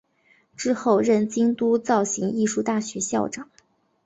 [0.57, 3.51] 之后任京都造形艺术大学校长。